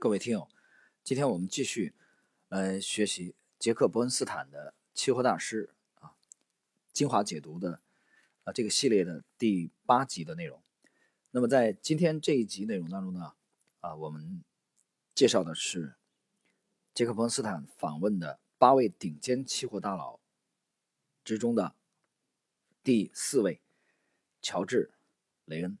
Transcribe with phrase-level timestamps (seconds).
[0.00, 0.48] 各位听友，
[1.02, 1.92] 今天我们继续
[2.50, 6.14] 来学习杰克·伯恩斯坦的期货大师啊
[6.92, 7.80] 精华解读的
[8.44, 10.62] 啊这个系列的第八集的内容。
[11.32, 13.32] 那么在今天这一集内容当中呢，
[13.80, 14.44] 啊我们
[15.16, 15.96] 介绍的是
[16.94, 20.20] 杰克·伯恩斯坦访问的八位顶尖期货大佬
[21.24, 21.74] 之中的
[22.84, 23.60] 第四位
[24.40, 24.92] 乔治·
[25.46, 25.76] 雷恩。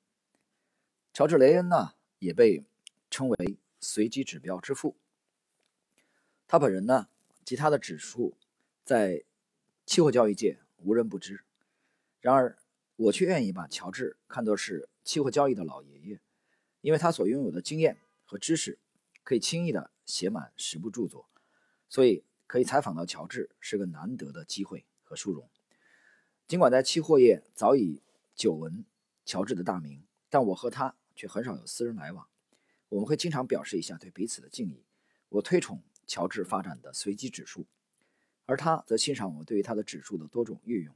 [1.12, 2.64] 乔治·雷恩呢也被
[3.08, 3.58] 称为。
[3.80, 4.96] 随机指标之父，
[6.46, 7.08] 他本人呢
[7.44, 8.36] 及他的指数
[8.84, 9.24] 在
[9.86, 11.44] 期货交易界无人不知。
[12.20, 12.58] 然而，
[12.96, 16.20] 我却愿意把乔治看作是期货交易的老爷爷，
[16.80, 18.78] 因为他所拥有的经验和知识
[19.22, 21.28] 可以轻易的写满十部著作，
[21.88, 25.48] 所以可以采访到乔治是个难得的机会和殊荣。
[26.46, 28.02] 尽管在期货业早已
[28.34, 28.84] 久闻
[29.24, 32.26] 乔治的大名，但我和他却很少有私人来往。
[32.88, 34.84] 我们会经常表示一下对彼此的敬意。
[35.28, 37.66] 我推崇乔治发展的随机指数，
[38.46, 40.94] 而他则欣赏我对于他的指数的多种运用。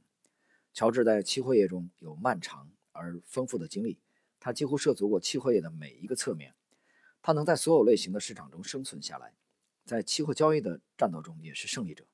[0.73, 3.99] 乔治在期货业中有漫长而丰富的经历，
[4.39, 6.55] 他几乎涉足过期货业的每一个侧面。
[7.21, 9.35] 他能在所有类型的市场中生存下来，
[9.85, 12.07] 在期货交易的战斗中也是胜利者。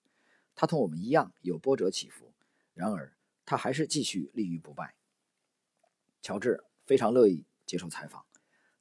[0.55, 2.33] 他同我们一样有波折起伏，
[2.73, 4.93] 然而他还是继续立于不败。
[6.21, 8.25] 乔治非常乐意接受采访，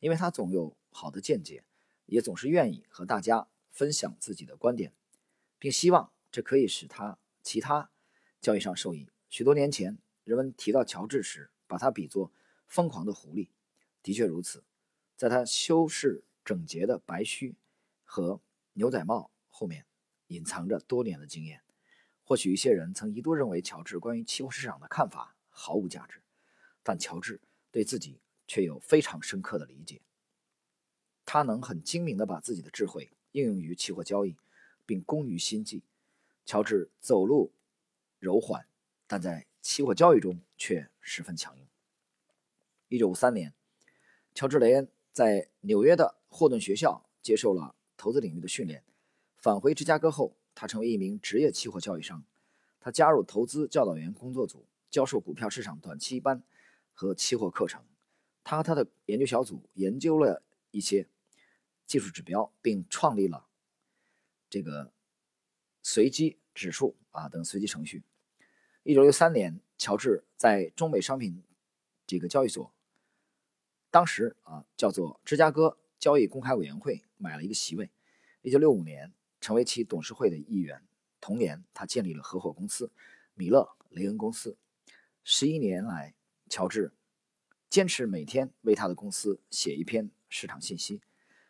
[0.01, 0.77] 因为他总有。
[0.91, 1.65] 好的见解，
[2.07, 4.93] 也总是愿意和大家分享自己的观点，
[5.59, 7.91] 并希望这可以使他其他
[8.41, 9.09] 交易上受益。
[9.29, 12.33] 许多年前，人们提到乔治时，把他比作
[12.67, 13.51] 疯狂的狐狸。
[14.03, 14.65] 的确如此，
[15.17, 17.57] 在他修饰整洁的白须
[18.05, 18.41] 和
[18.73, 19.87] 牛仔帽后面，
[20.29, 21.63] 隐藏着多年的经验。
[22.23, 26.23] 或许一些人曾一度认为乔治关于期货市场的看法毫无价值，
[26.83, 30.01] 但乔治对自己却有非常深刻的理解。
[31.31, 34.35] 他能很精明地把自己的智慧应用于期货交易，
[34.87, 35.83] 并工于心计。
[36.47, 37.53] 乔治走路
[38.19, 38.67] 柔缓，
[39.07, 41.67] 但在期货交易中却十分强硬。
[42.89, 43.53] 一九五三年，
[44.35, 48.83] 乔治·雷恩在纽约的霍顿学校接受了投资领域的训练。
[49.37, 52.25] 返回芝加哥后，他成为一名职业期货交易商。
[52.81, 56.43] 他加入投资教导员工作组，教授股票市场短期班
[56.95, 57.85] 和期货课程。
[58.43, 61.07] 他和他的研究小组研究了一些。
[61.89, 63.49] 技术指标，并创立了
[64.51, 64.93] 这个
[65.83, 68.05] 随机指数啊等随机程序。
[68.83, 71.43] 一九六三年，乔治在中美商品
[72.07, 72.73] 这个交易所，
[73.91, 77.91] 当时啊叫做芝加哥交易公开委员会买了一个席位。
[78.43, 80.87] 一九六五年，成为其董事会的一员。
[81.21, 82.93] 同年，他建立了合伙公司
[83.33, 84.59] 米勒雷恩公司。
[85.25, 86.15] 十一年来，
[86.51, 86.93] 乔治
[87.71, 91.01] 坚持每天为他的公司写一篇市场信息。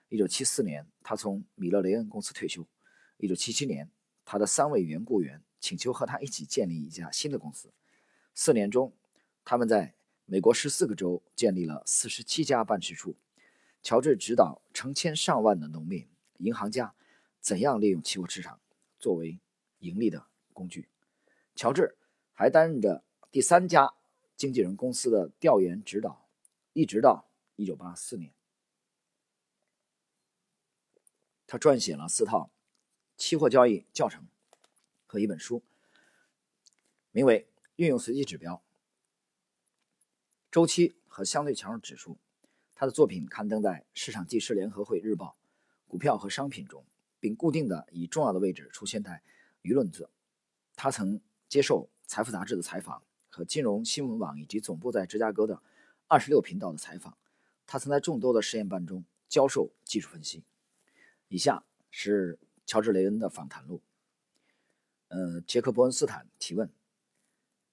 [0.09, 2.67] 一九七四年，他从米勒雷恩公司退休。
[3.19, 3.91] 一九七七年，
[4.25, 7.73] 他的三位原雇员请求和他一起建立一家新的公司。
[8.33, 8.95] 四年中，
[9.45, 13.17] 他们在美国十四个州建立了四十七家办事处。
[13.83, 16.09] 乔治指导成千上万的农民、
[16.39, 16.95] 银行家
[17.41, 18.61] 怎样利用期货市场
[18.99, 19.39] 作为
[19.79, 20.89] 盈利的工具。
[21.55, 21.97] 乔治
[22.33, 23.93] 还担任着第三家
[24.37, 26.29] 经纪人公司的调研指导，
[26.73, 28.33] 一直到一九八四年。
[31.51, 32.51] 他撰写了四套
[33.17, 34.29] 期货交易教程
[35.07, 35.63] 和一本书，
[37.11, 38.63] 名为《运用随机指标、
[40.51, 42.13] 周期和相对强弱指数》。
[42.75, 45.39] 他的作品刊登在《市场技师联合会日报》、
[45.91, 46.85] 股票和商品中，
[47.19, 49.23] 并固定的以重要的位置出现在
[49.63, 50.07] 舆论中。
[50.77, 55.63] 他曾接受《财富》杂志的采访和金融新闻网以及总部在芝加哥的
[56.09, 57.17] 二十六频道的采访。
[57.67, 60.45] 他曾在众多的实验班中教授技术分析。
[61.29, 63.83] 以下是乔治·雷恩的访谈录。
[65.09, 66.73] 呃，杰克·伯恩斯坦提问：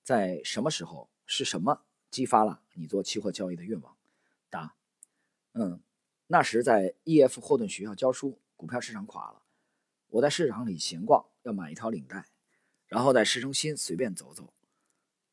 [0.03, 3.97] 在什么时候是什么激发了你做期货交易的愿望？
[4.49, 4.75] 答：
[5.53, 5.81] 嗯，
[6.27, 7.41] 那时在 E.F.
[7.41, 9.41] 霍顿学校教书，股票市场垮了，
[10.07, 12.27] 我在市场里闲逛，要买一条领带，
[12.87, 14.53] 然后在市中心随便走走。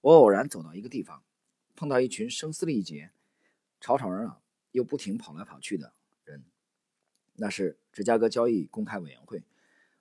[0.00, 1.24] 我偶然走到一个地方，
[1.76, 3.12] 碰到一群声嘶力竭、
[3.80, 4.42] 吵吵嚷嚷
[4.72, 5.94] 又不停跑来跑去的。
[7.34, 9.42] 那是芝加哥交易公开委员会，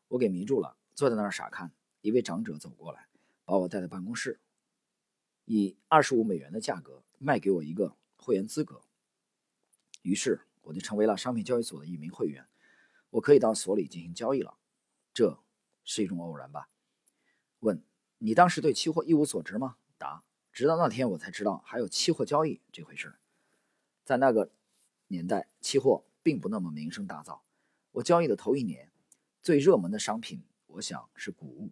[0.09, 1.71] 我给迷住了，坐在那儿傻看。
[2.01, 3.07] 一位长者走过来，
[3.45, 4.39] 把我带到办公室，
[5.45, 8.81] 以二十五美元的价格卖给我一个会员资格。
[10.01, 12.47] 于是我就成为了商品交易所的一名会员，
[13.11, 14.57] 我可以到所里进行交易了。
[15.13, 15.39] 这
[15.83, 16.69] 是一种偶然吧？
[17.59, 17.83] 问：
[18.17, 19.77] 你当时对期货一无所知吗？
[19.97, 23.13] 答：直到那天我才知道还有期货交易这回事。
[24.03, 24.51] 在那个
[25.07, 26.03] 年代，期货。
[26.23, 27.39] 并不那么名声大噪，
[27.91, 28.91] 我交易的头一年，
[29.41, 31.71] 最热门的商品，我想是谷物，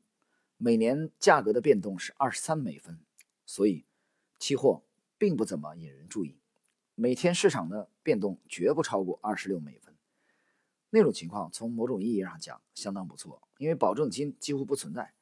[0.58, 3.00] 每年价格的变动是二十三美分，
[3.46, 3.86] 所以
[4.38, 4.84] 期货
[5.18, 6.38] 并不怎么引人注意。
[6.96, 9.96] 每天市场的变动绝不超过二十六美分。
[10.90, 15.14] 那种情况从某种意义上讲相当不错，因为保证金几乎不存在。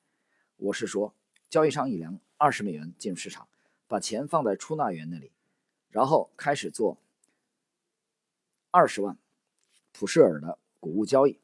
[0.55, 1.13] 我是说，
[1.49, 3.47] 交易商以两二十美元进入市场，
[3.87, 5.33] 把钱放在出纳员那里，
[5.89, 6.97] 然后开始做
[8.71, 9.17] 二十万
[9.91, 11.39] 普世尔的谷物交易。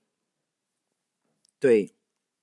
[1.60, 1.96] 对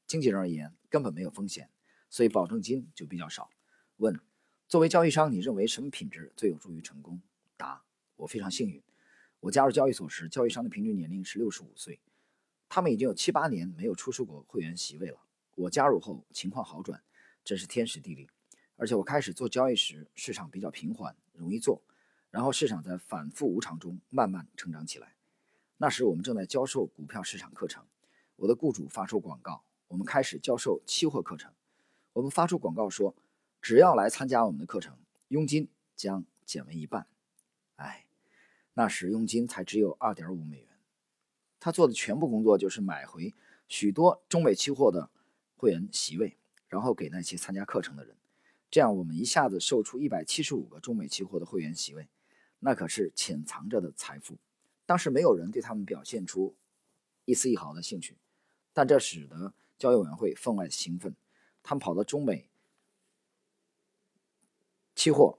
[0.06, 1.71] 经纪人而言根本没有风险，
[2.09, 3.50] 所以保证金就比较少。
[3.99, 4.19] 问：
[4.67, 7.21] 作为交易商，你认为什么品质最有助于成功？
[7.56, 7.85] 答：
[8.17, 8.82] 我非常幸运。
[9.41, 12.00] 我加入交易所时，交易商的平均年龄是六十五岁，
[12.69, 15.21] 他们已经有七八年没有出售过会员席位了。
[15.55, 17.03] 我加入后情况好转，
[17.44, 18.29] 真是天时地利。
[18.76, 21.83] 而且我开始做交易时，市场比较平缓，容易做。
[22.31, 25.15] 然后市场在反复无常中慢慢成长起来。
[25.79, 27.85] 那时我们正在教授股票市场课程，
[28.37, 31.53] 我的雇主发出广告，我们开始教授期货课程。
[32.12, 33.15] 我们发出广告说，
[33.62, 34.97] 只要来参加我们的课程，
[35.29, 37.06] 佣金将减为一半。
[37.77, 38.05] 哎，
[38.75, 40.69] 那时佣金才只有二点五美元。
[41.59, 43.35] 他做的全部工作就是买回
[43.69, 45.11] 许多中美期货的
[45.56, 46.37] 会员席位，
[46.69, 48.17] 然后给那些参加课程的人。
[48.71, 52.09] 这样，我们一下子售出一百七十五个中美期货的会员席位，
[52.61, 54.37] 那可是潜藏着的财富。
[54.87, 56.55] 当时没有人对他们表现出
[57.25, 58.17] 一丝一毫的兴趣，
[58.73, 61.15] 但这使得交易委员会分外兴奋。
[61.62, 62.49] 他们跑到中美
[64.95, 65.39] 期货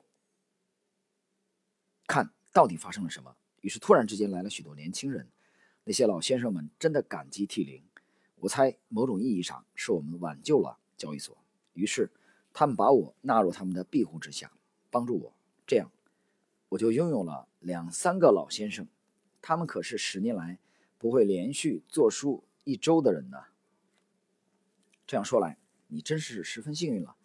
[2.06, 3.36] 看到底发生了什么。
[3.62, 5.30] 于是，突然之间来了许多年轻人，
[5.84, 7.84] 那些老先生们真的感激涕零。
[8.36, 11.38] 我猜，某种意义上是我们挽救了交易所。
[11.74, 12.12] 于是。
[12.54, 14.52] 他们把我纳入他们的庇护之下，
[14.90, 15.34] 帮助我，
[15.66, 15.90] 这样
[16.72, 18.88] 我就拥有了两三个老先生。
[19.42, 20.60] 他们可是十年来
[20.98, 23.38] 不会连续做书一周的人呢。
[25.06, 25.58] 这样说来，
[25.88, 27.16] 你真是十分幸运了。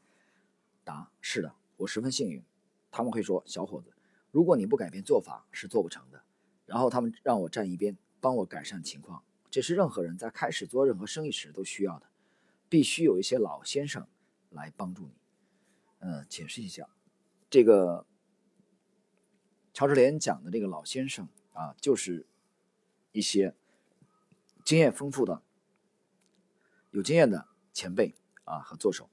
[0.85, 2.43] 答：是的，我十分幸运。
[2.91, 3.93] 他们会说：“小伙子，
[4.31, 6.23] 如果你不改变做法，是做不成的。”
[6.67, 9.23] 然后他们让我站一边，帮我改善情况。
[9.51, 12.07] 这是任何人在开始做任何生意时都需要的，
[12.69, 14.07] 必须有一些老先生。
[14.51, 15.13] 来帮助你，
[15.99, 16.89] 嗯，解释一下，
[17.51, 18.07] 这个
[19.77, 22.25] 乔治连讲的这个老先生啊，就是
[23.13, 23.55] 一些
[24.65, 25.43] 经验丰富的、
[26.93, 28.15] 有经验的前辈
[28.45, 29.11] 啊和作手，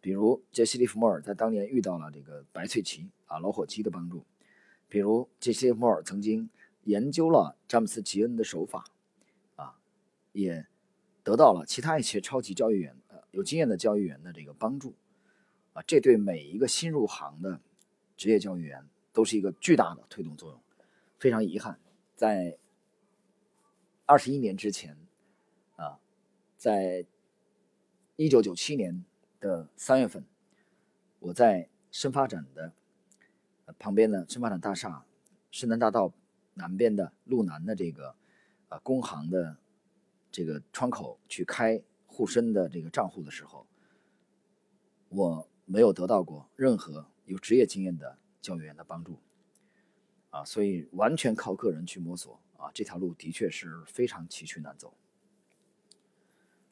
[0.00, 4.26] 比如杰西·利弗莫尔在当年遇到了这个白翠奇啊老伙计的帮助，
[4.88, 6.50] 比如杰西·利弗莫尔曾经
[6.82, 8.86] 研究了詹姆斯·吉恩的手法
[9.54, 9.78] 啊，
[10.32, 10.66] 也
[11.22, 13.22] 得到了其他一些超级交易员呃。
[13.30, 14.96] 有经验的交易员的这个帮助，
[15.72, 17.60] 啊，这对每一个新入行的
[18.16, 20.60] 职业交易员都是一个巨大的推动作用。
[21.18, 21.78] 非常遗憾，
[22.16, 22.58] 在
[24.06, 24.96] 二十一年之前，
[25.76, 25.98] 啊，
[26.56, 27.04] 在
[28.16, 29.04] 一九九七年
[29.38, 30.24] 的三月份，
[31.18, 32.72] 我在深发展的
[33.78, 35.04] 旁边的深发展大厦
[35.50, 36.12] 深南大道
[36.54, 38.14] 南边的路南的这个
[38.68, 39.58] 啊工行的
[40.30, 41.82] 这个窗口去开。
[42.12, 43.64] 沪深的这个账户的时候，
[45.10, 49.18] 我没有得到过任何有职业经验的交易员的帮助，
[50.30, 54.94] 啊，所以完全靠个人去摸索啊，这条路的确是非常崎岖难走。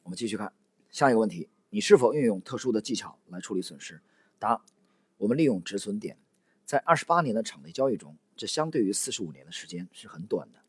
[0.03, 0.51] 我们继续看
[0.89, 4.01] 下一个问题：你是否运用特殊的技巧来处理损失？
[4.37, 4.63] 答：
[5.17, 6.17] 我们利用止损点。
[6.65, 10.59] 在二十八年的场内交易中，这相对于四十五年的时间是很短的。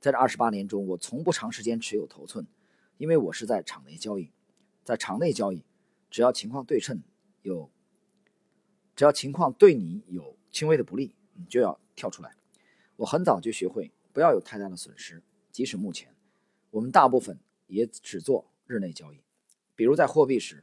[0.00, 2.46] 在这二十八年中，我从不长时间持有头寸。
[2.98, 4.30] 因为我是在场内交易，
[4.84, 5.64] 在场内交易，
[6.08, 7.02] 只要情况对称，
[7.42, 7.68] 有，
[9.02, 12.36] 只要情况对你有轻微的不利，你就要跳出来。
[12.94, 16.14] 我很早就学会不要有太大的损失，即使目前，
[16.70, 19.20] 我们大部分也只做日内交易。
[19.74, 20.62] 比如在货币时，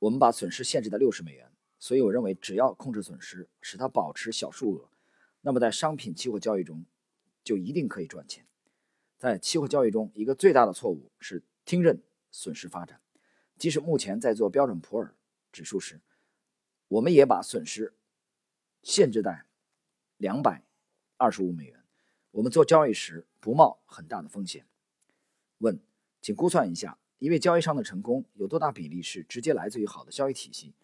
[0.00, 4.90] 我们把损失限制在六十美元，所以我认为只要控制损失，使它保持小数额，
[5.42, 6.84] 那么在商品期货交易中，
[7.44, 8.44] 就一定可以赚钱。
[9.16, 13.00] 在期货交易中，一个最大的错误是听任损失发展。
[13.56, 15.14] 即使目前在做标准普尔
[15.52, 16.00] 指数时，
[16.92, 17.94] 我们也把损失
[18.82, 19.46] 限制在
[20.18, 20.62] 两百
[21.16, 21.82] 二十五美元。
[22.32, 24.66] 我们做交易时不冒很大的风险。
[25.58, 25.80] 问，
[26.20, 30.74] 请估算一下，一位交易商的成功有多大比例是直接来自于好的交易体系？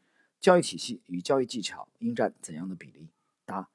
[0.41, 3.11] 交易体系与交易技巧应占怎样的比例？
[3.45, 3.69] 答：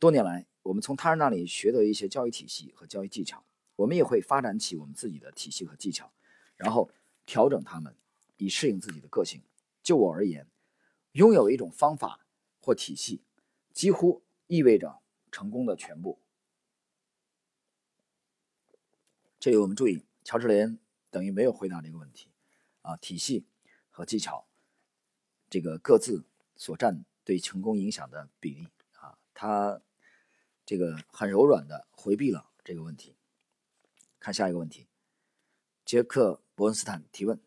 [0.00, 3.44] 多年来，我们从他人那里学得一些交易体系和交易技巧。
[3.76, 6.10] 我们也会发展起我们自己的体系和技巧，
[6.56, 6.90] 然后
[7.26, 7.94] 调整它们，
[8.38, 9.40] 以适应自己的个性。
[9.82, 10.48] 就我而言，
[11.16, 12.26] 拥有一种方法
[12.60, 13.24] 或体系，
[13.72, 15.00] 几乎意味着
[15.32, 16.20] 成功的全部。
[19.40, 22.28] 这里我们注意，乔治雷恩等于没有回答这个问题
[22.82, 23.46] 啊，体系
[23.88, 24.46] 和技巧
[25.48, 28.68] 这个各自所占对成功影响的比例
[29.00, 29.80] 啊，他
[30.66, 33.16] 这个很柔软的回避了这个问题。
[34.20, 34.86] 看下一个问题，
[35.82, 37.40] 杰克·伯恩斯坦提问。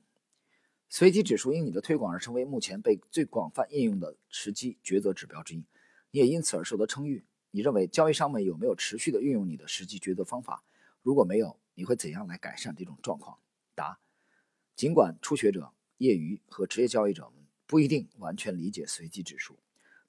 [0.92, 5.64] 随机指数因你的推广而成为目前被最广泛应用的时机抉择指标之一，
[6.10, 7.24] 你也因此而受到称誉。
[7.52, 10.64] 你认为交易商们有没有持续的运用你的时机抉择方法？
[11.04, 13.38] 如果没有，你会怎样来改善这种状况？
[13.76, 14.00] 答：
[14.76, 19.60] 尽管初学者、业余和职业交易者们不一定完全理解随机指数，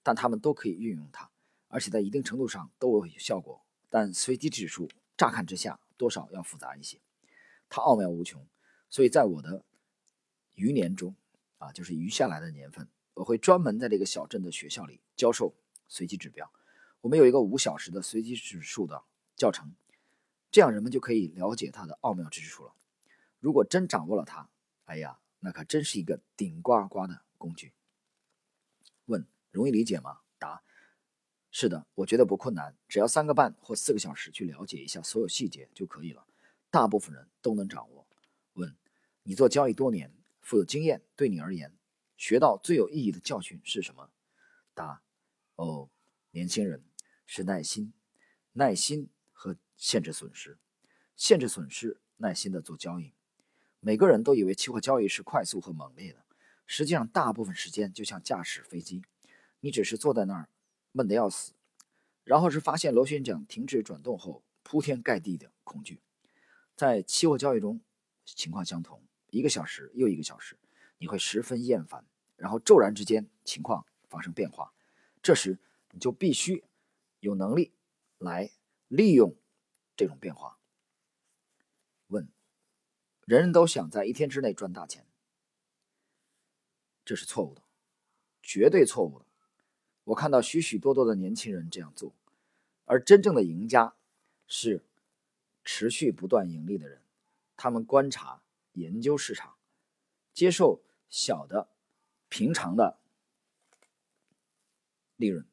[0.02, 1.30] 但他们都可以运用它，
[1.68, 3.62] 而且在一定程度上都有效果。
[3.90, 6.98] 但随机指数乍看之下多少要复杂一些，
[7.68, 8.46] 它奥妙无穷，
[8.88, 9.62] 所以在我的。
[10.60, 11.16] 余年中，
[11.56, 15.54] 啊，就是余下来的年份，我会专门在这个小镇的学校里教授
[15.88, 16.52] 随机指标。
[17.00, 19.02] 我们有一个五小时的随机指数的
[19.34, 19.72] 教程，
[20.50, 22.74] 这样人们就可以了解它的奥妙之处了。
[23.38, 24.50] 如果真掌握了它，
[24.84, 27.72] 哎呀，那可真是一个顶呱呱的工具。
[29.06, 30.20] 问：容易理解吗？
[30.38, 30.62] 答：
[31.50, 36.26] 是的，我觉得不困难，只要三个半或四个小时去了解一下所有细节就可以了，
[36.70, 38.06] 大部分人都能掌握。
[38.52, 38.76] 问：
[39.22, 40.12] 你做交易多年？
[40.40, 41.72] 富有经验对你而言，
[42.16, 44.10] 学到最有意义的教训是什么？
[44.74, 45.02] 答：
[45.56, 45.90] 哦，
[46.30, 46.84] 年轻人
[47.26, 47.92] 是耐心，
[48.52, 50.58] 耐心和限制损失，
[51.16, 53.12] 限制损失，耐心的做交易。
[53.80, 56.24] 每个人都以为期货交易是快速和猛烈的，
[56.66, 59.02] 实际上大部分时间就像驾驶飞机，
[59.60, 60.48] 你只是坐在那儿
[60.92, 61.52] 闷得要死，
[62.24, 66.00] 然后是发现螺旋桨停止转动后铺天盖地的恐惧。
[66.76, 67.80] 在期货交易中，
[68.24, 69.02] 情况相同。
[69.30, 70.56] 一个小时又一个小时，
[70.98, 72.04] 你会十分厌烦，
[72.36, 74.72] 然后骤然之间情况发生变化，
[75.22, 75.58] 这时
[75.92, 76.64] 你就必须
[77.20, 77.72] 有能力
[78.18, 78.50] 来
[78.88, 79.36] 利用
[79.96, 80.58] 这种变化。
[82.08, 82.28] 问：
[83.24, 85.06] 人人都想在一天之内赚大钱，
[87.04, 87.62] 这是错误的，
[88.42, 89.26] 绝对错误的。
[90.04, 92.12] 我看到许许多多的年轻人这样做，
[92.84, 93.94] 而真正的赢家
[94.46, 94.84] 是
[95.62, 97.00] 持续不断盈利的人，
[97.56, 98.42] 他们观察。
[98.72, 99.56] 研究市场，
[100.32, 101.68] 接受小的、
[102.28, 102.98] 平常的
[105.16, 105.44] 利润。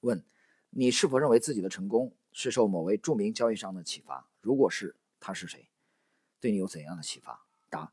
[0.00, 0.24] 问：
[0.70, 4.28] 你是否认为自己的成功是受某位著名交易商的启发？
[4.40, 5.68] 如果是，他是谁？
[6.40, 7.46] 对你有怎样的启发？
[7.70, 7.92] 答：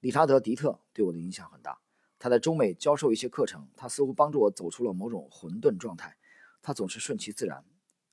[0.00, 1.80] 理查德·迪特对我的影响很大。
[2.18, 6.16] 他在中美教授一些课程，他似乎帮助我走出了某种混沌状态。
[6.62, 7.64] 他总是顺其自然。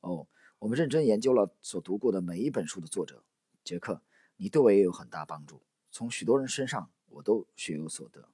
[0.01, 3.23] 哦，我们认真研究了所读过的每一本书的作者，
[3.63, 4.01] 杰克。
[4.41, 8.29] 你对我也有很大帮助，从许多人身上我都学有所得。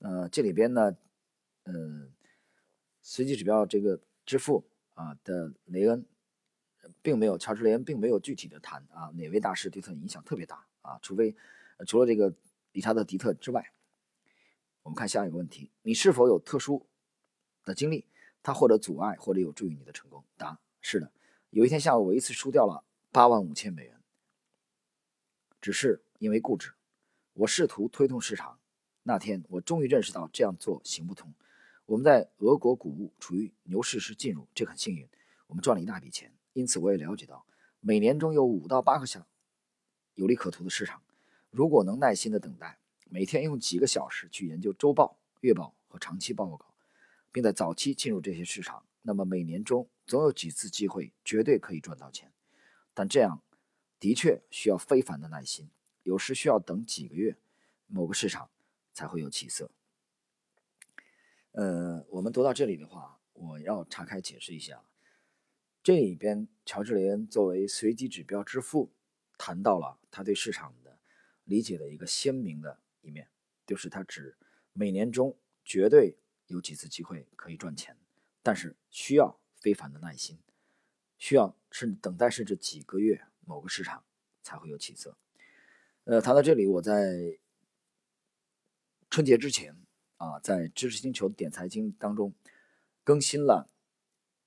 [0.00, 0.96] 呃，这里边呢，
[1.62, 2.12] 嗯，
[3.00, 6.04] 随机指标这个支付啊的雷恩，
[7.00, 11.36] 并没有乔治雷恩并没有具体的谈啊哪位大师对他影响特别大啊，除非
[11.86, 12.34] 除了这个
[12.72, 13.72] 理查德迪特之外。
[14.82, 16.88] 我们看下一个问题：你是否有特殊
[17.64, 18.06] 的经历，
[18.42, 20.24] 他或者阻碍或者有助于你的成功？
[20.36, 21.12] 答：是的。
[21.50, 22.82] 有一天下午，我一次输掉了
[23.12, 23.99] 八万五千美元。
[25.60, 26.72] 只是因为固执，
[27.34, 28.58] 我试图推动市场。
[29.02, 31.32] 那天，我终于认识到这样做行不通。
[31.86, 35.08] 我们在俄国谷物处于牛市时进入，这很幸运，
[35.48, 36.32] 我们赚了一大笔钱。
[36.52, 37.44] 因此，我也了解到，
[37.80, 39.26] 每年中有五到八个小
[40.14, 41.02] 有利可图的市场。
[41.50, 46.74] 如果能耐心的等待，每天用几个小时去研究周报、月报和长期报告，
[47.32, 52.32] 并在早期进入这些市场，那么每年中总有几次机会，绝对可以赚到钱。
[52.94, 53.42] 但这样。
[54.00, 55.70] 的确需要非凡的耐心，
[56.04, 57.36] 有时需要等几个月，
[57.86, 58.50] 某个市场
[58.94, 59.70] 才会有起色。
[61.52, 64.82] 呃，我们读到这里的话，我要岔开解释一下，
[65.82, 68.90] 这里边乔治雷恩作为随机指标之父，
[69.36, 70.98] 谈到了他对市场的
[71.44, 73.28] 理解的一个鲜明的一面，
[73.66, 74.38] 就是他指
[74.72, 76.16] 每年中绝对
[76.46, 77.96] 有几次机会可以赚钱，
[78.42, 80.38] 但是需要非凡的耐心，
[81.18, 83.26] 需要是等待甚至几个月。
[83.44, 84.04] 某个市场
[84.42, 85.16] 才会有起色。
[86.04, 87.38] 呃，谈到这里，我在
[89.10, 89.76] 春节之前
[90.16, 92.32] 啊，在知识星球点财经当中
[93.04, 93.70] 更新了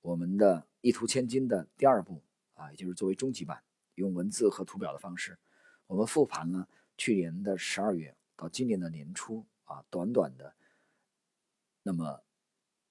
[0.00, 2.22] 我们的《一图千金》的第二部
[2.54, 3.62] 啊，也就是作为终极版，
[3.94, 5.38] 用文字和图表的方式，
[5.86, 10.54] 我们复盘了去年的十二月到今年的年初啊，短短的
[11.82, 12.22] 那么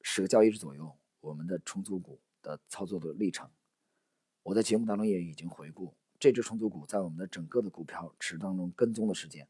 [0.02, 3.50] 十个交易日左右，我们的重组股的操作的历程。
[4.44, 5.94] 我在节目当中也已经回顾。
[6.20, 9.46] 这只重组股在我们的整个的股票池当中跟踪的时间，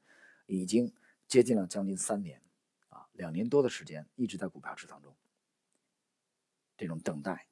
[0.47, 0.91] 已经
[1.27, 2.41] 接近了将近三年，
[2.89, 5.15] 啊，两年多的时间一直在股票池当中，
[6.75, 7.47] 这种等待。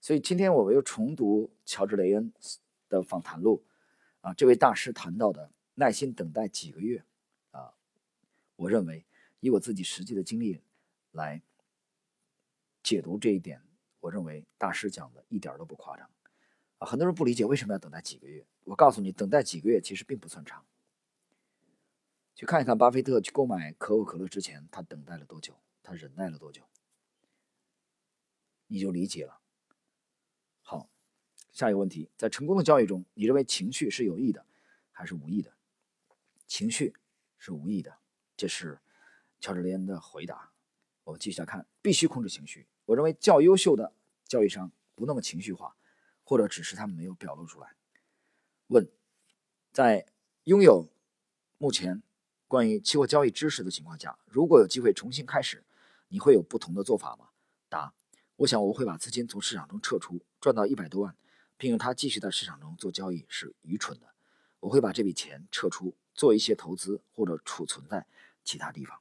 [0.00, 2.32] 所以今天我又重读乔治雷恩
[2.88, 3.64] 的访谈录
[4.20, 7.04] 啊，这位大师谈到的耐心等待几个月
[7.50, 7.74] 啊，
[8.54, 9.04] 我认为
[9.40, 10.60] 以我自己实际的经历
[11.10, 11.42] 来
[12.84, 13.60] 解读这一点，
[13.98, 16.08] 我认为大师讲的一点都不夸张
[16.84, 20.64] 很多人不理解为什么要等待几个月，我告诉你，等待几个月其实并不算长。
[22.34, 26.62] 去看一看巴菲特去购买可口可乐之前，他等待了多久，他忍耐了多久，
[28.66, 29.40] 你就理解了。
[30.62, 30.88] 好，
[31.52, 34.46] 下一个问题，在成功的交易中，你认为情绪是有益的
[34.90, 35.52] 还是无益的？
[36.46, 36.94] 情绪
[37.38, 37.98] 是无益的，
[38.36, 38.80] 这是
[39.40, 40.52] 乔治·雷恩的回答。
[41.04, 42.66] 我们继续来看，必须控制情绪。
[42.86, 45.76] 我认为较优秀的交易商不那么情绪化，
[46.22, 47.74] 或者只是他们没有表露出来。
[48.68, 48.90] 问，
[49.72, 50.06] 在
[50.44, 50.90] 拥有
[51.58, 52.02] 目前。
[52.48, 55.64] 关于期货交易知识的情况下，如果有机会重新开始，
[56.08, 57.30] 你会有不同的做法吗？
[57.70, 57.94] 答：
[58.36, 61.16] 我想我会把资金从市场中撤出，赚到一百多万，
[61.56, 64.14] 并用它继续在市场中做交易是愚蠢的。
[64.60, 68.06] 我会把这笔钱撤出，做一些投资或者储存在
[68.44, 69.00] 其他地方。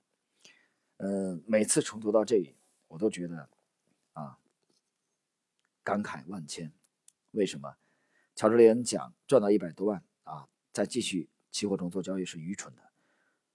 [0.96, 2.56] 呃，每次重读到这里，
[2.88, 3.50] 我都觉得
[4.14, 4.40] 啊，
[5.84, 6.72] 感慨万千。
[7.32, 7.76] 为什么？
[8.36, 12.82] 乔治·雷恩讲赚到一百多万啊，再继续期货中做交易是愚蠢的。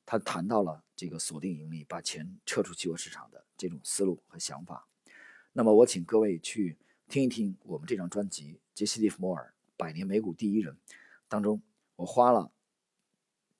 [0.04, 4.87] 他谈到了这个锁定盈利，把钱撤出期货市场的这种思路和想法。
[5.52, 6.78] 那么，我请各位去
[7.09, 10.75] 听一听我们这张专辑《杰西·利弗莫尔：百年美股第一人》
[11.28, 11.61] 当中，
[11.97, 12.52] 我花了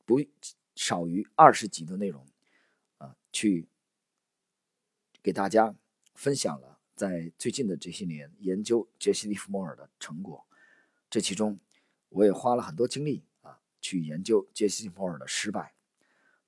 [0.05, 0.21] 不
[0.75, 2.25] 少于二十集的内容
[2.99, 3.67] 啊，去
[5.23, 5.75] 给大家
[6.15, 10.47] 分享了在最近的这些年研究杰西·利弗莫尔的成果。
[11.11, 11.61] 这其中，
[12.09, 15.75] 我也花了很多精力啊，去研究杰西·利弗莫尔的失败。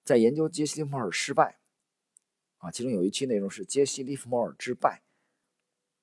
[0.03, 1.59] 在研究杰西·利弗莫尔失败
[2.57, 5.03] 啊，其中有一期内容是杰西·利弗莫尔之败，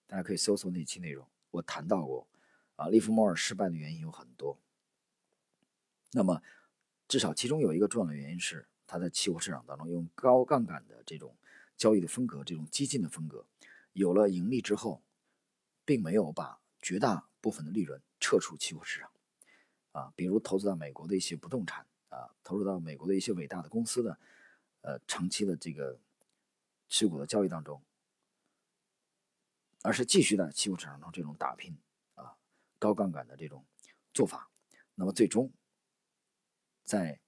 [0.05, 1.27] 大家可以搜索那期内容。
[1.49, 2.27] 我谈到过
[2.75, 4.59] 啊，利弗莫尔失败的原因有很多。
[6.11, 6.43] 那么，
[7.07, 11.35] 至少其中有一个重要的原因是他在期货市场当中用高杠杆的这种
[11.75, 13.45] 交易的风格，这种激进的风格，
[13.95, 15.01] 有了盈利之后，
[15.83, 19.11] 并没有把绝大部分的利润撤出期货市场
[19.91, 21.85] 啊，比如投资到美国的一些不动产。
[22.09, 24.17] 啊，投入到美国的一些伟大的公司的，
[24.79, 25.99] 呃，长期的这个
[26.87, 27.81] 持股的交易当中，
[29.81, 31.75] 而是继续在期货市场中这种打拼
[32.13, 32.37] 啊，
[32.79, 33.65] 高杠杆的这种
[34.13, 34.49] 做法。
[34.93, 35.51] 那么最终，
[36.85, 37.19] 在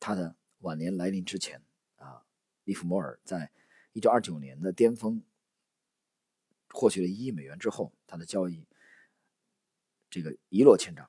[0.00, 1.62] 他的晚年来临之前
[1.96, 2.24] 啊，
[2.64, 3.50] 利弗莫尔在
[3.92, 5.22] 一九二九年的巅峰
[6.74, 8.66] 获取了一亿美元之后，他的交易
[10.10, 11.08] 这个一落千丈。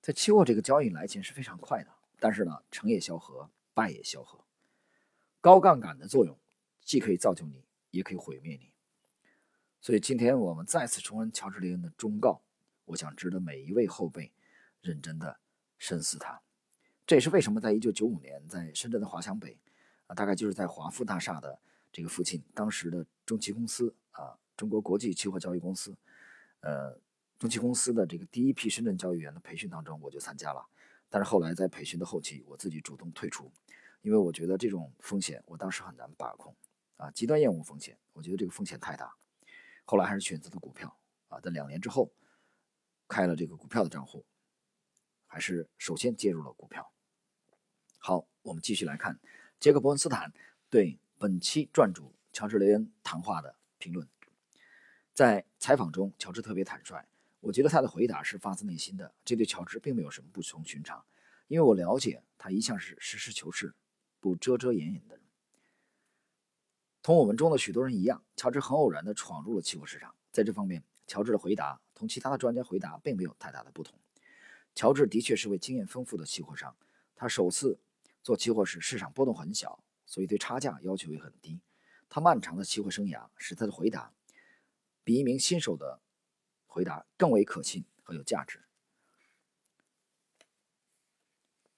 [0.00, 4.44] 在期货这个交易来钱是非常快的，但是呢，成也萧何，败也萧何。
[5.40, 6.38] 高杠杆的作用
[6.82, 8.70] 既可以造就你，也可以毁灭你。
[9.80, 12.42] 所以今天我们再次重温乔治·雷恩的忠告，
[12.84, 14.32] 我想值得每一位后辈
[14.80, 15.40] 认真的
[15.78, 16.40] 深思它。
[17.06, 19.58] 这也是为什么在一九九五年，在深圳的华强北
[20.06, 21.58] 啊，大概就是在华富大厦的
[21.94, 25.96] 这个附近，当时的中期公司啊，中国国际期货交易公司，
[26.60, 27.00] 呃。
[27.36, 30.64] 中期公司的这个第一批深圳交易员的培训当中，我就参加了。
[31.10, 33.52] 但是后来在培训的后期，我自己主动退出，
[34.00, 36.56] 因为我觉得这种风险我当时很难把控
[36.96, 39.14] 啊，极端厌恶风险，我觉得这个风险太大。
[39.84, 40.96] 后来还是选择了股票
[41.28, 42.10] 啊，在两年之后
[43.08, 44.24] 开了这个股票的账户，
[45.26, 46.92] 还是首先介入了股票。
[47.98, 49.18] 好，我们继续来看
[49.58, 50.32] 杰克伯恩斯坦
[50.70, 54.08] 对本期撰主乔治雷恩谈话的评论。
[55.12, 57.06] 在采访中，乔治特别坦率。
[57.40, 61.04] 我觉得他的回答是发自内心的，这对乔治并没有什么不同寻常，
[61.46, 63.74] 因为我了解他一向是实事求是、
[64.18, 65.24] 不遮遮掩掩的人。
[67.02, 70.14] 同我们中的许多人一样，乔治很偶然地闯入了期货市场。
[70.32, 73.98] 在这方面，乔治的回答同其他的专家回答并没有太大的不同。
[74.74, 76.74] 乔治的确是位经验丰富的期货商，
[77.14, 77.78] 他首次
[78.22, 81.60] 做期货时，市场波动很小，所以对差价要求也很低。
[82.08, 84.12] 他漫长的期货生涯使他的回答
[85.02, 86.00] 比一名新手的。
[86.66, 88.60] 回答更为可信和有价值。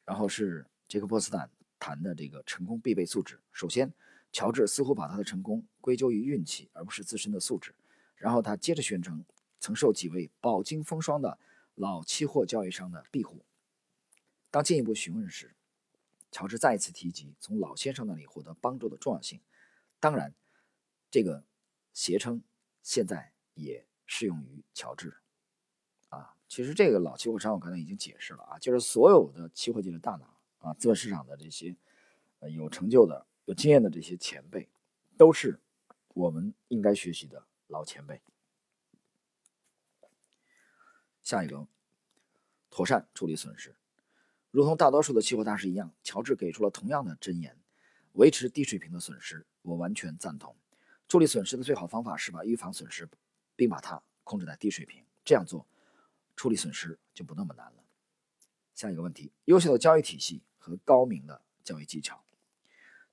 [0.06, 3.38] 然后是杰克·波斯坦谈的这个成功必备素质。
[3.52, 3.92] 首先，
[4.32, 7.74] 乔治似乎把他的成功归咎于运气，而不是自身的素质。
[8.14, 9.22] 然后他接着宣称，
[9.60, 11.38] 曾受几位饱经风霜的
[11.74, 13.44] 老期货交易商的庇护。
[14.50, 15.54] 当进一步询问时，
[16.30, 19.40] 乔治再一次提及从老先生那里获得帮助的重要性。
[20.00, 20.34] 当然，
[21.10, 21.44] 这个
[21.92, 22.42] 谐称
[22.82, 23.86] 现在也。
[24.08, 25.16] 适用于乔治，
[26.10, 30.28] 啊，其实这个老期货商我刚才已经解释了啊，就是所有的期货界的大佬
[30.60, 31.74] 啊，资本市场的这些
[32.38, 34.68] 呃有成就的、有经验的这些前辈，
[35.16, 35.58] 都是
[36.14, 38.22] 我们应该学习的老前辈。
[41.24, 41.66] 下一个，
[42.70, 43.74] 妥善处理损失，
[44.56, 47.54] 如同大多数的期货大师一样，乔治给出了同样的箴言：
[48.12, 49.46] 维持低水平的损失。
[49.60, 50.56] 我完全赞同。
[51.06, 53.06] 处理损失的最好方法是把预防损失，
[53.54, 55.04] 并把它控制在低水平。
[55.26, 55.66] 这样做，
[56.36, 57.84] 处理损失就不那么难了。
[58.74, 62.24] 下一个问题：优秀的交易体系和高明的交易技巧。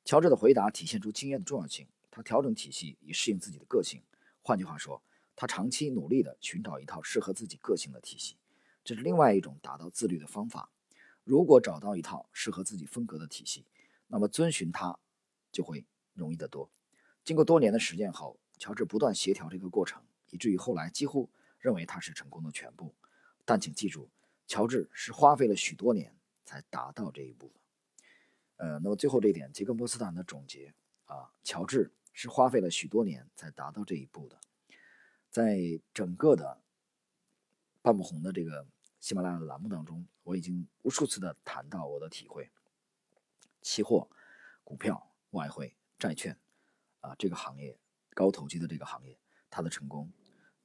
[0.06, 1.86] 乔治的回答体现出经验的重要性。
[2.10, 4.02] 他调整体系以适应自己的个性。
[4.42, 5.04] 换句话说，
[5.36, 8.38] 他长期努力地寻找一套适合自己个性的体系，
[8.82, 10.70] 这是另外一种达到自律的方法。
[11.24, 13.66] 如果找到一套适合自己风格的体系，
[14.08, 15.00] 那么遵循它
[15.52, 16.70] 就会容易得多。
[17.24, 22.94] 经过多年的实践后，乔治不断协调这个过程，以至于后来几乎认为它是成功的全部。
[23.46, 24.10] 但请记住，
[24.48, 27.60] 乔治是花费了许多年才达到这一步的。
[28.58, 30.74] 呃，那么最后这一点，杰克波斯坦的总结
[31.06, 34.40] 啊，乔治是花费了许多年才达到这一步的。
[35.30, 36.62] 在整个的
[37.82, 38.68] 半不红的这个
[39.04, 42.50] 喜马拉雅的栏目当中，我已经无数次的谈到我的体会：
[43.62, 44.10] 期货、
[44.64, 46.40] 股票、外汇、债券
[47.02, 47.78] 啊，这个行业
[48.14, 50.10] 高投机的这个行业，它的成功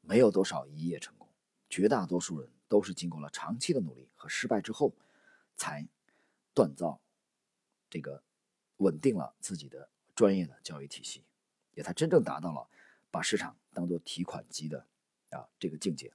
[0.02, 1.28] 没有多少一夜成功，
[1.68, 4.94] 绝大多数人都是经过了长期的努力和失败之后，
[5.56, 5.88] 才
[6.54, 7.00] 锻造
[7.90, 8.22] 这个
[8.76, 11.24] 稳定了自己的专业的交易体系，
[11.72, 12.70] 也才真正达到了。
[13.10, 14.86] 把市场当做提款机的
[15.30, 16.12] 啊这个境界。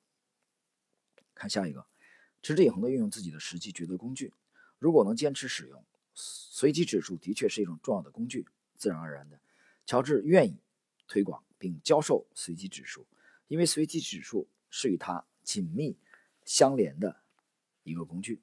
[1.33, 1.85] 看下一个，
[2.43, 4.31] 持之以恒的运用自己的实际决策工具。
[4.77, 8.45] 如果能坚持使用随机指数，的确是一种重要的工具。
[8.77, 9.39] 自然而然的，
[9.85, 10.57] 乔治愿意
[11.07, 13.07] 推广并教授随机指数，
[13.47, 15.97] 因为随机指数是与它紧密
[16.43, 17.21] 相连的
[17.83, 18.41] 一个工具。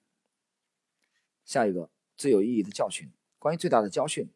[1.44, 4.30] 下一个最有意义的教训，关于最大的教训，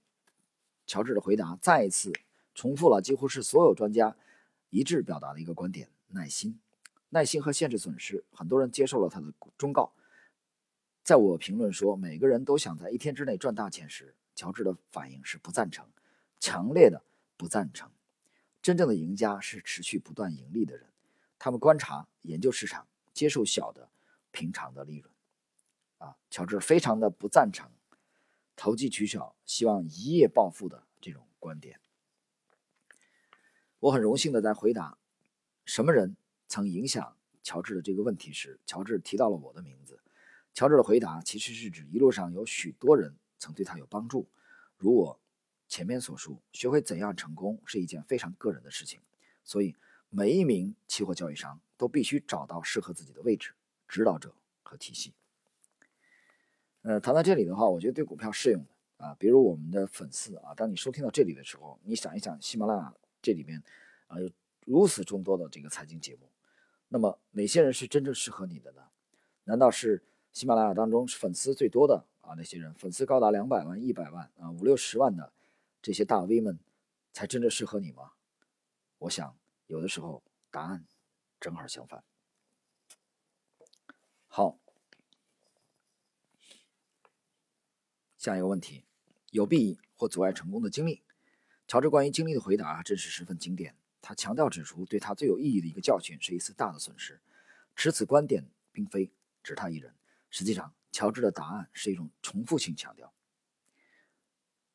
[0.86, 2.12] 乔治的回答再一次。
[2.54, 4.16] 重复了几乎是所有专家
[4.70, 6.60] 一致表达的一个观点：耐心、
[7.14, 8.24] 耐心和限制损失。
[8.32, 9.92] 很多人接受了他的忠告。
[11.04, 15.88] 在我评论说每个人都想在一天之内赚大钱时，乔治的反应是不赞成，
[16.40, 17.04] 强烈的
[17.36, 17.88] 不赞成。
[18.60, 20.88] 真正的赢家是持续不断盈利的人，
[21.38, 23.88] 他们观察、研究市场，接受小的、
[24.32, 25.14] 平常的利润。
[25.98, 27.70] 啊，乔治非常的不赞成
[28.56, 31.78] 投机取巧、希望一夜暴富的这种观点。
[33.78, 34.98] 我很荣幸的在回答
[35.64, 36.16] 什么人
[36.48, 40.00] 曾影响乔治的这个问题时，乔治提到了我的名字。
[40.52, 44.28] 乔治的回答其实是指一路上有许多人曾对他有帮助。
[44.76, 45.20] 如我
[45.66, 49.00] 前面所述，学会怎样成功是一件非常个人的事情，
[49.42, 49.74] 所以
[50.10, 53.52] 每一名期货交易商都必须找到适合自己的位置、
[53.88, 55.12] 指导者和体系。
[56.82, 62.94] 呃，谈到这里的话，我觉得对股票适用的啊，比如我们的粉丝啊，当你收听到这里的时候，你想一想喜马拉雅。
[63.22, 63.62] 这里面
[64.06, 64.30] 啊有
[64.64, 66.30] 如此众多的这个财经节目，
[66.88, 68.82] 那么哪些人是真正适合你的呢？
[69.44, 75.32] 难道是喜马拉雅当中粉丝最多的啊那些人，粉丝高达两百万、一百万啊五六十万的
[75.82, 76.58] 这些大 V 们
[77.12, 78.12] 才真正适合你吗？
[78.98, 80.86] 我想有的时候答案
[81.38, 82.02] 正好相反。
[84.26, 84.58] 好，
[88.16, 88.84] 下一个问题，
[89.30, 91.02] 有弊或阻碍成功的经历。
[91.68, 93.76] 乔治关于经历的回答真是十分经典。
[94.06, 97.18] 他强调指出，对他最有意义的一个教训是一次大的损失。
[97.74, 99.10] 持此观点并非
[99.42, 99.94] 只他一人。
[100.28, 103.10] 实际上，乔治的答案是一种重复性强调。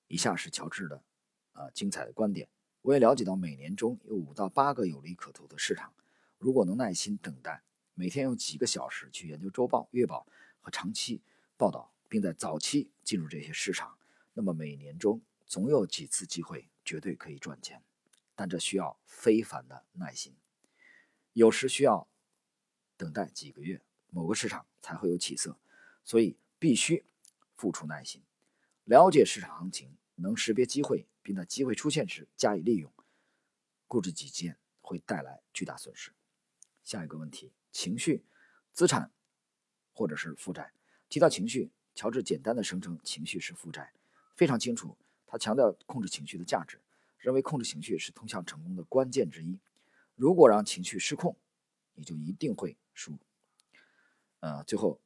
[0.08, 1.04] 以下是乔治的
[1.52, 2.50] 啊精彩的观点。
[2.82, 5.94] 我也了解到，每年中有五到八个有利可图的市场。
[6.39, 7.62] 如果能耐心等待，
[7.94, 10.26] 每天用几个小时去研究周报、月报
[10.60, 11.22] 和长期
[11.56, 13.96] 报道，并在早期进入这些市场，
[14.34, 16.68] 那么每年中总有几次机会。
[16.86, 17.84] 绝对可以赚钱，
[18.39, 20.34] 但这需要非凡的耐心，
[21.34, 22.08] 有时需要
[22.95, 25.60] 等待几个月，某个市场才会有起色，
[26.06, 27.04] 所以必须
[27.58, 28.23] 付出耐心，
[28.86, 32.89] 了解市场行情，能识别机会，并在机会出现时加以利用。
[33.89, 36.13] 固执己见会带来巨大损失。
[36.82, 38.23] 下一个问题：情绪、
[38.71, 39.12] 资产
[39.91, 40.71] 或者是负债？
[41.10, 43.91] 提到情绪，乔治简单的声称情绪是负债，
[44.38, 44.97] 非常清楚。
[45.28, 46.80] 他强调控制情绪的价值，
[47.19, 49.60] 认为控制情绪是通向成功的关键之一。
[50.15, 51.38] 如果让情绪失控，
[51.93, 53.17] 你就一定会输。
[54.39, 54.99] 呃，最后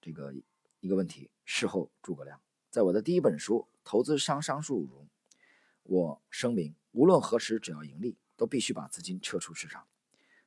[0.00, 0.34] 这个
[0.80, 5.08] 一个问题，事后诸葛亮，在我的第一本书《投资商商术》中，
[5.82, 9.86] 我声明，无论何时，只要盈利，都必须把资金撤出市场。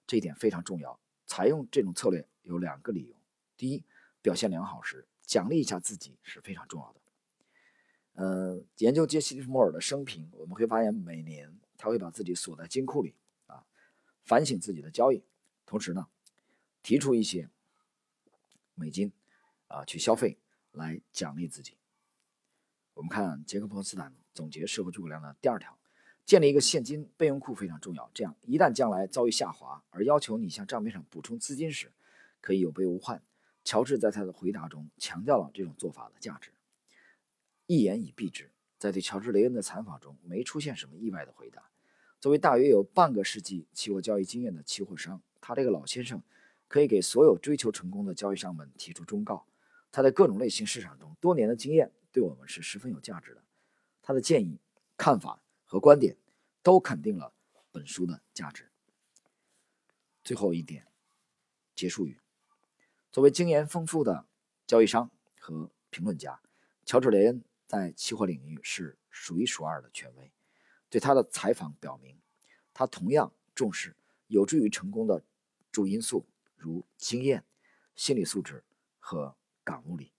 [0.05, 0.99] 这一点非常重要。
[1.25, 3.15] 采用这种策略有两个理由：
[3.57, 3.83] 第一，
[4.21, 7.01] 表现良好时，奖励一下自己是非常重要的。
[8.17, 13.13] 呃，研究杰西·利弗莫尔的生平，我们会发现，每年他会把自己锁在金库里
[13.45, 13.63] 啊，
[14.23, 15.23] 反省自己的交易，
[15.67, 16.07] 同时呢，
[16.81, 17.47] 提出一些
[18.73, 19.13] 美金
[19.67, 20.39] 啊去消费
[20.71, 21.77] 来奖励自己。
[22.95, 25.77] 我们看杰克·伯斯坦总结社会诸葛亮的第二条：
[26.25, 28.09] 建立一个现金备用库非常重要。
[28.15, 31.91] 这样一旦将来遭遇下滑而要求你向账面上补充资金时，
[32.41, 33.21] 可以有备无患。
[33.63, 36.49] 乔治在他的回答中强调了这种做法的价值，
[37.67, 41.69] 一言以蔽之，在对乔治·雷恩的采访中没出现什么意外的回答。
[42.19, 46.23] 作为大约有半个世纪期货交易经验的期货商，他这个老先生
[46.67, 49.45] 可以给所有追求成功的交易商们提出忠告。
[49.91, 53.43] 他在各种类型市场中多年的经验对我们是十分有价值的。
[54.01, 54.59] 他的建议、
[54.95, 56.17] 看法和观点
[56.63, 57.33] 都肯定了
[57.71, 58.69] 本书的价值。
[60.23, 60.87] 最后一点，
[61.75, 62.17] 结束语。
[63.11, 64.25] 作为经验丰富的
[64.65, 66.39] 交易商和评论家，
[66.85, 70.31] 乔治·雷恩在期货领域是数一数二的权威。
[70.89, 72.17] 对他的采访表明，
[72.73, 73.95] 他同样重视
[74.27, 75.23] 有助于成功的
[75.71, 76.25] 主因素，
[76.55, 77.43] 如经验、
[77.95, 78.63] 心理素质
[78.97, 80.11] 和感悟力。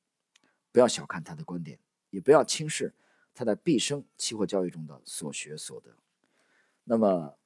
[0.71, 1.81] 不要小看他的观点，
[2.11, 2.95] 也不要轻视
[3.35, 5.97] 他在毕生期货交易中的所学所得。
[6.85, 7.37] 那么，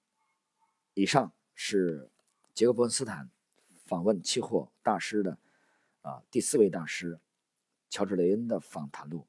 [0.95, 2.11] 以上是
[2.53, 3.31] 杰克·伯恩斯坦。
[3.85, 5.37] 访问期货大师的
[6.01, 7.21] 啊第四位大师
[7.91, 9.27] 乔治雷恩的访谈录，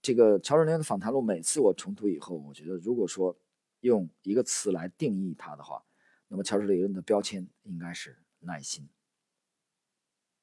[0.00, 3.36] 这个乔治雷恩的访谈录，每次我重读以后，我觉得如果说
[3.80, 5.84] 用一个词来定义它的话，
[6.28, 8.88] 那么乔治雷恩的标签应该是耐心。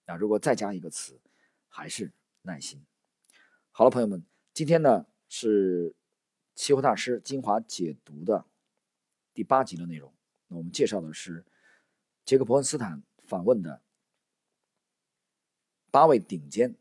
[0.06, 1.20] 啊，如果再加一个词，
[1.68, 2.12] 还是
[2.44, 2.86] 耐心。
[3.72, 5.96] 好了，朋友们，今天呢是
[6.54, 8.46] 期货大师精华解读的
[9.34, 10.14] 第八集的内容。
[10.48, 11.46] 那我们介绍的是
[12.24, 13.04] 杰克伯恩斯坦。
[13.28, 13.82] 访问的
[15.90, 16.76] 八位顶尖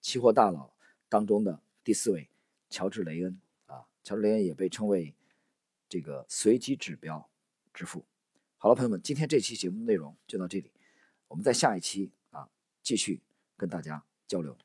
[0.00, 0.72] 期货大佬
[1.08, 2.28] 当中的第四位，
[2.68, 5.14] 乔治·雷恩啊，乔治·雷恩也被称为
[5.88, 7.30] 这个随机指标
[7.72, 8.04] 之父。
[8.58, 10.70] 好了，朋友们，今天这期节目内容就到这里，
[11.28, 12.48] 我们在下一期啊
[12.82, 13.22] 继续
[13.56, 14.56] 跟大家交流。